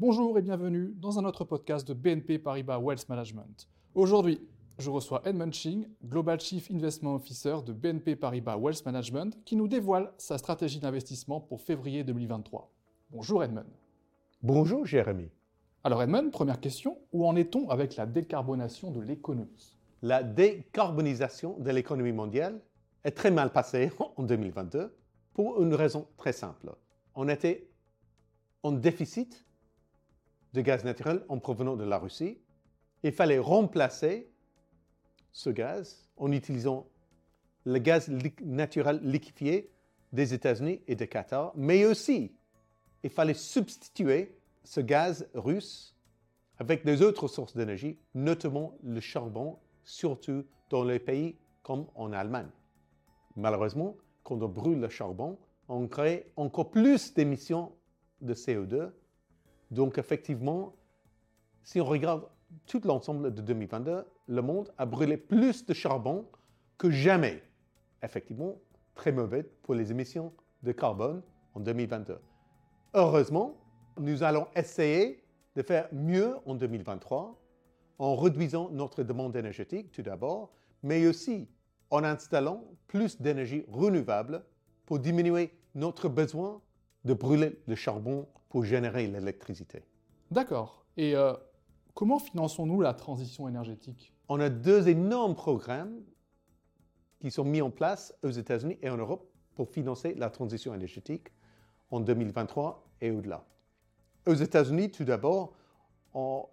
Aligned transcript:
Bonjour 0.00 0.38
et 0.38 0.42
bienvenue 0.42 0.94
dans 0.94 1.18
un 1.18 1.24
autre 1.24 1.42
podcast 1.42 1.88
de 1.88 1.92
BNP 1.92 2.38
Paribas 2.38 2.78
Wealth 2.78 3.08
Management. 3.08 3.68
Aujourd'hui, 3.96 4.40
je 4.78 4.90
reçois 4.90 5.22
Edmund 5.24 5.52
Ching, 5.52 5.88
Global 6.04 6.38
Chief 6.38 6.70
Investment 6.70 7.16
Officer 7.16 7.56
de 7.66 7.72
BNP 7.72 8.14
Paribas 8.14 8.56
Wealth 8.56 8.86
Management, 8.86 9.36
qui 9.44 9.56
nous 9.56 9.66
dévoile 9.66 10.12
sa 10.16 10.38
stratégie 10.38 10.78
d'investissement 10.78 11.40
pour 11.40 11.60
février 11.60 12.04
2023. 12.04 12.70
Bonjour 13.10 13.42
Edmund. 13.42 13.66
Bonjour 14.40 14.86
Jérémy. 14.86 15.32
Alors 15.82 16.00
Edmund, 16.00 16.30
première 16.30 16.60
question, 16.60 16.96
où 17.12 17.26
en 17.26 17.34
est-on 17.34 17.68
avec 17.68 17.96
la 17.96 18.06
décarbonation 18.06 18.92
de 18.92 19.00
l'économie? 19.00 19.76
La 20.02 20.22
décarbonisation 20.22 21.58
de 21.58 21.70
l'économie 21.72 22.12
mondiale 22.12 22.60
est 23.02 23.16
très 23.16 23.32
mal 23.32 23.50
passée 23.50 23.90
en 24.16 24.22
2022 24.22 24.96
pour 25.34 25.60
une 25.60 25.74
raison 25.74 26.06
très 26.16 26.32
simple. 26.32 26.72
On 27.16 27.28
était 27.28 27.68
en 28.62 28.70
déficit 28.70 29.44
de 30.54 30.60
gaz 30.60 30.84
naturel 30.84 31.24
en 31.28 31.38
provenant 31.38 31.76
de 31.76 31.84
la 31.84 31.98
Russie. 31.98 32.38
Il 33.02 33.12
fallait 33.12 33.38
remplacer 33.38 34.30
ce 35.32 35.50
gaz 35.50 36.08
en 36.16 36.32
utilisant 36.32 36.88
le 37.64 37.78
gaz 37.78 38.10
naturel 38.40 39.00
liquéfié 39.02 39.70
des 40.12 40.34
États-Unis 40.34 40.80
et 40.86 40.96
de 40.96 41.04
Qatar, 41.04 41.52
mais 41.54 41.84
aussi 41.84 42.32
il 43.02 43.10
fallait 43.10 43.34
substituer 43.34 44.36
ce 44.64 44.80
gaz 44.80 45.28
russe 45.34 45.94
avec 46.58 46.84
des 46.84 47.02
autres 47.02 47.28
sources 47.28 47.56
d'énergie, 47.56 47.98
notamment 48.14 48.76
le 48.82 49.00
charbon, 49.00 49.58
surtout 49.84 50.44
dans 50.70 50.84
les 50.84 50.98
pays 50.98 51.36
comme 51.62 51.86
en 51.94 52.12
Allemagne. 52.12 52.50
Malheureusement, 53.36 53.96
quand 54.24 54.42
on 54.42 54.48
brûle 54.48 54.80
le 54.80 54.88
charbon, 54.88 55.38
on 55.68 55.86
crée 55.86 56.32
encore 56.36 56.70
plus 56.70 57.14
d'émissions 57.14 57.72
de 58.20 58.34
CO2. 58.34 58.90
Donc 59.70 59.98
effectivement, 59.98 60.74
si 61.62 61.80
on 61.80 61.84
regarde 61.84 62.28
tout 62.66 62.80
l'ensemble 62.84 63.34
de 63.34 63.42
2022, 63.42 64.04
le 64.28 64.42
monde 64.42 64.72
a 64.78 64.86
brûlé 64.86 65.16
plus 65.16 65.66
de 65.66 65.74
charbon 65.74 66.26
que 66.78 66.90
jamais. 66.90 67.42
Effectivement, 68.02 68.56
très 68.94 69.12
mauvais 69.12 69.42
pour 69.62 69.74
les 69.74 69.90
émissions 69.90 70.32
de 70.62 70.72
carbone 70.72 71.22
en 71.54 71.60
2022. 71.60 72.18
Heureusement, 72.94 73.54
nous 73.98 74.22
allons 74.22 74.46
essayer 74.56 75.22
de 75.56 75.62
faire 75.62 75.88
mieux 75.92 76.36
en 76.46 76.54
2023 76.54 77.38
en 77.98 78.16
réduisant 78.16 78.70
notre 78.70 79.02
demande 79.02 79.34
énergétique 79.36 79.90
tout 79.92 80.02
d'abord, 80.02 80.52
mais 80.82 81.06
aussi 81.06 81.48
en 81.90 82.04
installant 82.04 82.64
plus 82.86 83.20
d'énergie 83.20 83.64
renouvelable 83.68 84.44
pour 84.86 84.98
diminuer 84.98 85.52
notre 85.74 86.08
besoin 86.08 86.60
de 87.04 87.14
brûler 87.14 87.60
le 87.66 87.74
charbon 87.74 88.26
pour 88.48 88.64
générer 88.64 89.06
l'électricité. 89.06 89.82
D'accord. 90.30 90.84
Et 90.96 91.14
euh, 91.14 91.34
comment 91.94 92.18
finançons-nous 92.18 92.80
la 92.80 92.94
transition 92.94 93.48
énergétique? 93.48 94.12
On 94.28 94.40
a 94.40 94.48
deux 94.48 94.88
énormes 94.88 95.34
programmes 95.34 96.00
qui 97.20 97.30
sont 97.30 97.44
mis 97.44 97.62
en 97.62 97.70
place 97.70 98.14
aux 98.22 98.30
États-Unis 98.30 98.78
et 98.82 98.90
en 98.90 98.96
Europe 98.96 99.28
pour 99.54 99.68
financer 99.68 100.14
la 100.14 100.30
transition 100.30 100.74
énergétique 100.74 101.28
en 101.90 102.00
2023 102.00 102.86
et 103.00 103.10
au-delà. 103.10 103.44
Aux 104.26 104.34
États-Unis, 104.34 104.90
tout 104.90 105.04
d'abord, 105.04 105.54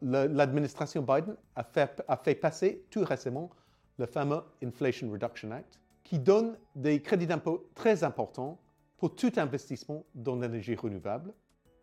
l'administration 0.01 1.01
Biden 1.01 1.35
a 1.55 1.63
fait, 1.63 2.01
a 2.07 2.17
fait 2.17 2.35
passer 2.35 2.85
tout 2.89 3.03
récemment 3.03 3.49
le 3.97 4.05
fameux 4.05 4.41
Inflation 4.63 5.09
Reduction 5.11 5.51
Act, 5.51 5.79
qui 6.03 6.19
donne 6.19 6.57
des 6.75 7.01
crédits 7.01 7.27
d'impôt 7.27 7.69
très 7.73 8.03
importants 8.03 8.59
pour 8.97 9.15
tout 9.15 9.31
investissement 9.37 10.05
dans 10.13 10.35
l'énergie 10.35 10.75
renouvelable. 10.75 11.33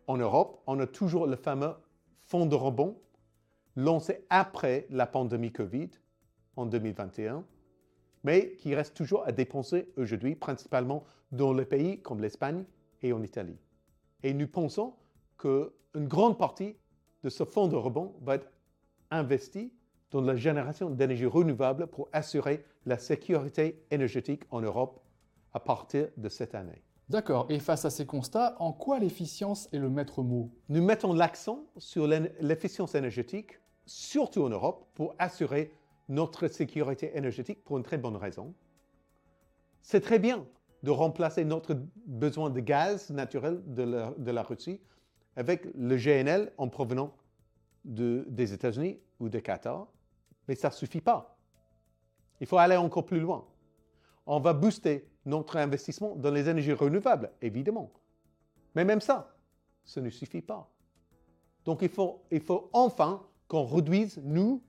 En 0.07 0.17
Europe, 0.17 0.61
on 0.67 0.79
a 0.79 0.87
toujours 0.87 1.27
le 1.27 1.35
fameux 1.35 1.73
fonds 2.21 2.45
de 2.45 2.55
rebond 2.55 2.97
lancé 3.75 4.25
après 4.29 4.85
la 4.89 5.07
pandémie 5.07 5.51
Covid 5.51 5.89
en 6.55 6.65
2021, 6.65 7.43
mais 8.23 8.55
qui 8.57 8.75
reste 8.75 8.95
toujours 8.95 9.25
à 9.25 9.31
dépenser 9.31 9.91
aujourd'hui, 9.97 10.35
principalement 10.35 11.03
dans 11.31 11.53
les 11.53 11.65
pays 11.65 12.01
comme 12.01 12.21
l'Espagne 12.21 12.65
et 13.01 13.13
en 13.13 13.23
Italie. 13.23 13.57
Et 14.21 14.33
nous 14.33 14.47
pensons 14.47 14.93
qu'une 15.37 16.07
grande 16.07 16.37
partie 16.37 16.75
de 17.23 17.29
ce 17.29 17.43
fonds 17.43 17.67
de 17.67 17.75
rebond 17.75 18.13
va 18.21 18.35
être 18.35 18.51
investi 19.11 19.73
dans 20.11 20.21
la 20.21 20.35
génération 20.35 20.89
d'énergie 20.89 21.25
renouvelable 21.25 21.87
pour 21.87 22.09
assurer 22.13 22.63
la 22.85 22.97
sécurité 22.97 23.85
énergétique 23.89 24.43
en 24.51 24.61
Europe 24.61 25.01
à 25.53 25.59
partir 25.59 26.07
de 26.17 26.29
cette 26.29 26.55
année. 26.55 26.83
D'accord. 27.13 27.45
Et 27.49 27.59
face 27.59 27.85
à 27.85 27.91
ces 27.91 28.07
constats, 28.07 28.55
en 28.57 28.73
quoi 28.73 28.97
l'efficience 28.97 29.69
est 29.71 29.77
le 29.77 29.87
maître 29.87 30.23
mot? 30.23 30.49
Nous 30.69 30.83
mettons 30.83 31.13
l'accent 31.13 31.67
sur 31.77 32.07
l'efficience 32.07 32.95
énergétique, 32.95 33.59
surtout 33.85 34.41
en 34.41 34.49
Europe, 34.49 34.89
pour 34.95 35.13
assurer 35.19 35.71
notre 36.09 36.47
sécurité 36.47 37.15
énergétique 37.15 37.63
pour 37.63 37.77
une 37.77 37.83
très 37.83 37.99
bonne 37.99 38.15
raison. 38.15 38.55
C'est 39.83 40.01
très 40.01 40.17
bien 40.17 40.43
de 40.81 40.89
remplacer 40.89 41.45
notre 41.45 41.77
besoin 42.07 42.49
de 42.49 42.59
gaz 42.59 43.11
naturel 43.11 43.61
de 43.67 44.31
la, 44.31 44.41
Russie 44.41 44.81
avec 45.35 45.67
le 45.75 45.95
GNL 45.95 46.51
en 46.57 46.67
provenant 46.67 47.13
des 47.85 48.53
États-Unis 48.53 48.99
ou 49.19 49.29
de 49.29 49.37
Qatar, 49.37 49.85
mais 50.47 50.55
ça 50.55 50.69
ne 50.69 50.73
suffit 50.73 51.01
pas. 51.01 51.37
Il 52.41 52.47
faut 52.47 52.57
aller 52.57 52.75
encore 52.75 53.05
plus 53.05 53.19
loin. 53.19 53.45
On 54.25 54.39
va 54.39 54.53
booster 54.53 55.12
notre 55.25 55.57
investissement 55.57 56.15
dans 56.15 56.31
les 56.31 56.49
énergies 56.49 56.73
renouvelables, 56.73 57.31
évidemment. 57.41 57.91
Mais 58.75 58.85
même 58.85 59.01
ça, 59.01 59.35
ce 59.83 59.99
ne 59.99 60.09
suffit 60.09 60.41
pas. 60.41 60.69
Donc 61.65 61.81
il 61.81 61.89
faut, 61.89 62.21
il 62.31 62.41
faut 62.41 62.69
enfin 62.73 63.25
qu'on 63.47 63.65
réduise, 63.65 64.19
nous, 64.23 64.61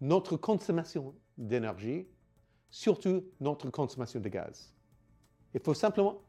notre 0.00 0.36
consommation 0.36 1.14
d'énergie, 1.36 2.06
surtout 2.70 3.24
notre 3.40 3.70
consommation 3.70 4.20
de 4.20 4.28
gaz. 4.28 4.74
Il 5.54 5.60
faut 5.60 5.74
simplement 5.74 6.20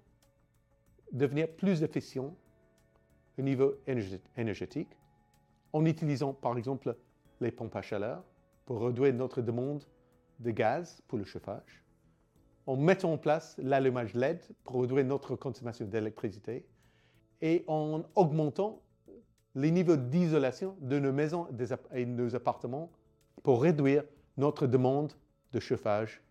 devenir 1.12 1.50
plus 1.50 1.82
efficient 1.84 2.36
au 3.38 3.42
niveau 3.42 3.76
énergétique 4.36 4.90
en 5.74 5.86
utilisant 5.86 6.34
par 6.34 6.58
exemple 6.58 6.96
les 7.42 7.52
pompes 7.52 7.76
à 7.76 7.82
chaleur 7.82 8.24
pour 8.66 8.82
réduire 8.82 9.14
notre 9.14 9.42
demande 9.42 9.84
de 10.40 10.52
gaz 10.52 11.02
pour 11.08 11.18
le 11.18 11.26
chauffage, 11.26 11.84
en 12.70 12.76
mettant 12.76 13.14
en 13.14 13.18
place 13.18 13.56
l'allumage 13.58 14.14
LED 14.14 14.42
pour 14.64 14.82
réduire 14.82 15.04
notre 15.04 15.36
consommation 15.36 15.88
d'électricité 15.88 16.68
et 17.42 17.64
en 17.66 18.04
augmentant 18.14 18.84
les 19.56 19.72
niveaux 19.72 19.96
d'isolation 19.96 20.76
de 20.80 21.00
nos 21.00 21.12
maisons 21.12 21.48
et 21.96 22.06
de 22.06 22.12
nos 22.12 22.36
appartements 22.36 22.92
pour 23.42 23.64
réduire 23.64 24.04
notre 24.38 24.68
demande 24.68 25.14
de 25.52 25.60
chauffage 25.60 26.22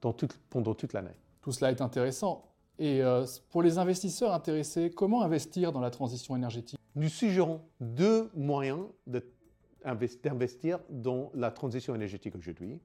pendant 0.00 0.74
toute 0.74 0.92
l'année. 0.94 1.18
Tout 1.42 1.52
cela 1.52 1.70
est 1.70 1.82
intéressant. 1.82 2.48
Et 2.78 3.02
euh, 3.02 3.26
pour 3.50 3.62
les 3.62 3.76
investisseurs 3.76 4.32
intéressés, 4.32 4.90
comment 4.90 5.20
investir 5.20 5.70
dans 5.70 5.80
la 5.80 5.90
transition 5.90 6.34
énergétique? 6.34 6.78
Nous 6.94 7.10
suggérons 7.10 7.60
deux 7.78 8.30
moyens 8.34 8.86
d'investir 9.84 10.78
dans 10.88 11.30
la 11.34 11.50
transition 11.50 11.94
énergétique 11.94 12.34
aujourd'hui. 12.36 12.80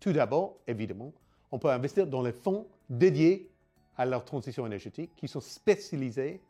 Tout 0.00 0.12
d'abord, 0.12 0.58
évidemment, 0.66 1.12
on 1.50 1.58
peut 1.58 1.70
investir 1.70 2.06
dans 2.06 2.22
les 2.22 2.32
fonds 2.32 2.66
dédiés 2.90 3.50
à 3.96 4.04
la 4.04 4.20
transition 4.20 4.66
énergétique 4.66 5.10
qui 5.16 5.28
sont 5.28 5.40
spécialisés 5.40 6.40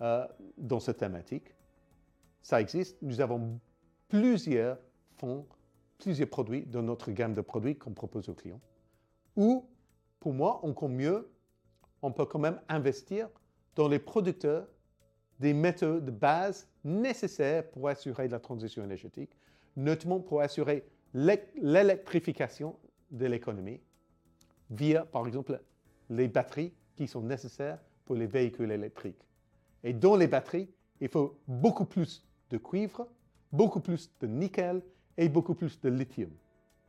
euh, 0.00 0.26
dans 0.56 0.80
cette 0.80 0.98
thématique. 0.98 1.54
Ça 2.42 2.60
existe. 2.60 2.96
Nous 3.02 3.20
avons 3.20 3.58
plusieurs 4.08 4.78
fonds, 5.16 5.46
plusieurs 5.98 6.28
produits 6.28 6.62
dans 6.62 6.82
notre 6.82 7.10
gamme 7.10 7.34
de 7.34 7.40
produits 7.40 7.76
qu'on 7.76 7.92
propose 7.92 8.28
aux 8.28 8.34
clients. 8.34 8.60
Ou 9.36 9.66
pour 10.18 10.32
moi, 10.32 10.60
encore 10.64 10.88
mieux, 10.88 11.30
on 12.02 12.12
peut 12.12 12.24
quand 12.24 12.38
même 12.38 12.60
investir 12.68 13.28
dans 13.74 13.88
les 13.88 13.98
producteurs 13.98 14.66
des 15.38 15.54
méthodes 15.54 16.04
de 16.04 16.10
base 16.10 16.68
nécessaires 16.84 17.68
pour 17.70 17.88
assurer 17.88 18.28
la 18.28 18.38
transition 18.38 18.84
énergétique, 18.84 19.30
notamment 19.76 20.20
pour 20.20 20.40
assurer 20.40 20.84
l'électrification 21.14 22.76
de 23.10 23.26
l'économie 23.26 23.80
via, 24.70 25.04
par 25.04 25.26
exemple, 25.26 25.60
les 26.08 26.28
batteries 26.28 26.72
qui 26.96 27.06
sont 27.06 27.22
nécessaires 27.22 27.78
pour 28.04 28.16
les 28.16 28.26
véhicules 28.26 28.70
électriques. 28.70 29.26
Et 29.84 29.92
dans 29.92 30.16
les 30.16 30.26
batteries, 30.26 30.68
il 31.00 31.08
faut 31.08 31.38
beaucoup 31.46 31.84
plus 31.84 32.26
de 32.50 32.58
cuivre, 32.58 33.06
beaucoup 33.52 33.80
plus 33.80 34.10
de 34.20 34.26
nickel 34.26 34.82
et 35.16 35.28
beaucoup 35.28 35.54
plus 35.54 35.80
de 35.80 35.88
lithium. 35.88 36.30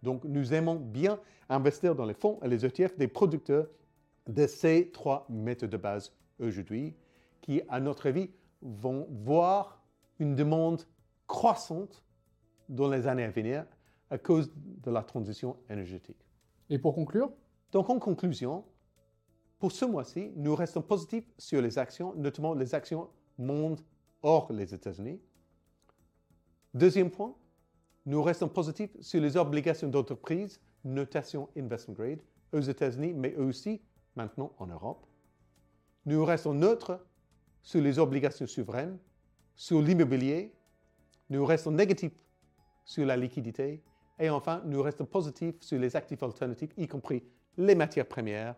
Donc, 0.03 0.23
nous 0.23 0.53
aimons 0.53 0.75
bien 0.75 1.19
investir 1.49 1.95
dans 1.95 2.05
les 2.05 2.13
fonds 2.13 2.39
et 2.41 2.47
les 2.47 2.65
ETF 2.65 2.97
des 2.97 3.07
producteurs 3.07 3.67
de 4.27 4.47
ces 4.47 4.89
trois 4.91 5.25
méthodes 5.29 5.69
de 5.69 5.77
base 5.77 6.13
aujourd'hui, 6.39 6.95
qui, 7.41 7.61
à 7.69 7.79
notre 7.79 8.07
avis, 8.07 8.29
vont 8.61 9.07
voir 9.09 9.81
une 10.19 10.35
demande 10.35 10.83
croissante 11.27 12.03
dans 12.69 12.89
les 12.89 13.07
années 13.07 13.23
à 13.23 13.29
venir 13.29 13.65
à 14.09 14.17
cause 14.17 14.51
de 14.55 14.91
la 14.91 15.03
transition 15.03 15.57
énergétique. 15.69 16.25
Et 16.69 16.77
pour 16.77 16.95
conclure 16.95 17.31
Donc, 17.71 17.89
en 17.89 17.99
conclusion, 17.99 18.63
pour 19.59 19.71
ce 19.71 19.85
mois-ci, 19.85 20.31
nous 20.35 20.55
restons 20.55 20.81
positifs 20.81 21.31
sur 21.37 21.61
les 21.61 21.77
actions, 21.77 22.13
notamment 22.15 22.53
les 22.53 22.73
actions 22.75 23.09
monde 23.37 23.79
hors 24.21 24.51
les 24.51 24.73
États-Unis. 24.73 25.19
Deuxième 26.73 27.09
point, 27.09 27.35
nous 28.05 28.21
restons 28.23 28.47
positifs 28.47 28.95
sur 29.01 29.21
les 29.21 29.37
obligations 29.37 29.87
d'entreprise, 29.87 30.59
notation 30.83 31.49
investment 31.57 31.93
grade, 31.93 32.21
aux 32.53 32.59
États-Unis, 32.59 33.13
mais 33.13 33.35
aussi 33.35 33.81
maintenant 34.15 34.53
en 34.57 34.67
Europe. 34.67 35.05
Nous 36.05 36.25
restons 36.25 36.53
neutres 36.53 36.99
sur 37.61 37.81
les 37.81 37.99
obligations 37.99 38.47
souveraines, 38.47 38.97
sur 39.55 39.81
l'immobilier. 39.81 40.53
Nous 41.29 41.45
restons 41.45 41.71
négatifs 41.71 42.17
sur 42.83 43.05
la 43.05 43.15
liquidité. 43.15 43.83
Et 44.19 44.29
enfin, 44.29 44.61
nous 44.65 44.81
restons 44.81 45.05
positifs 45.05 45.61
sur 45.61 45.79
les 45.79 45.95
actifs 45.95 46.23
alternatifs, 46.23 46.71
y 46.77 46.87
compris 46.87 47.23
les 47.57 47.75
matières 47.75 48.07
premières, 48.07 48.55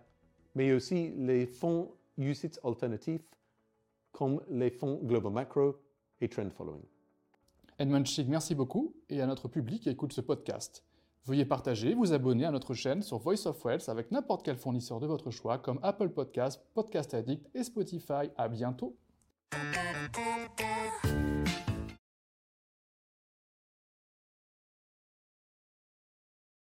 mais 0.56 0.72
aussi 0.74 1.12
les 1.18 1.45
fonds 1.45 1.92
UCITS 2.18 2.60
alternatifs, 2.63 3.25
comme 4.12 4.42
les 4.50 4.69
fonds 4.69 5.00
Global 5.04 5.31
Macro 5.31 5.75
et 6.22 6.30
Trend 6.30 6.50
Following. 6.51 6.84
Edmund 7.80 8.06
Schick, 8.06 8.28
merci 8.28 8.54
beaucoup, 8.54 8.95
et 9.10 9.22
à 9.22 9.25
notre 9.25 9.48
public 9.48 9.84
qui 9.84 9.90
écoute 9.90 10.13
ce 10.13 10.22
podcast. 10.22 10.84
Veuillez 11.25 11.45
partager, 11.45 11.94
vous 11.94 12.12
abonner 12.13 12.45
à 12.45 12.51
notre 12.51 12.74
chaîne 12.74 13.01
sur 13.01 13.18
Voice 13.18 13.48
of 13.48 13.63
Wealth 13.63 13.88
avec 13.88 14.12
n'importe 14.12 14.44
quel 14.44 14.57
fournisseur 14.57 15.00
de 15.00 15.07
votre 15.07 15.31
choix 15.31 15.57
comme 15.57 15.80
Apple 15.81 16.10
Podcast, 16.10 16.62
Podcast 16.74 17.13
Addict 17.13 17.50
et 17.56 17.63
Spotify. 17.63 18.30
À 18.38 18.50
bientôt. 18.50 18.98